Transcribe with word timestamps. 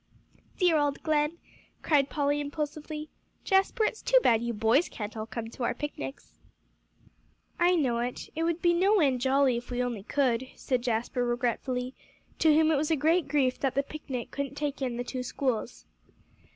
"Dear 0.57 0.77
old 0.79 1.03
Glen!" 1.03 1.37
cried 1.83 2.09
Polly 2.09 2.41
impulsively. 2.41 3.09
"Jasper, 3.43 3.83
it's 3.85 4.01
too 4.01 4.17
bad 4.23 4.41
you 4.41 4.51
boys 4.51 4.89
can't 4.89 5.15
all 5.15 5.27
come 5.27 5.51
to 5.51 5.61
our 5.63 5.75
picnics." 5.75 6.39
"I 7.59 7.75
know 7.75 7.99
it. 7.99 8.27
It 8.35 8.41
would 8.41 8.63
be 8.63 8.73
no 8.73 8.99
end 8.99 9.21
jolly 9.21 9.57
if 9.57 9.69
we 9.69 9.83
only 9.83 10.01
could," 10.01 10.47
said 10.55 10.81
Jasper 10.81 11.23
regretfully, 11.23 11.93
to 12.39 12.51
whom 12.51 12.71
it 12.71 12.77
was 12.77 12.89
a 12.89 12.95
great 12.95 13.27
grief 13.27 13.59
that 13.59 13.75
the 13.75 13.83
picnic 13.83 14.31
couldn't 14.31 14.55
take 14.55 14.81
in 14.81 14.97
the 14.97 15.03
two 15.03 15.21
schools. 15.21 15.85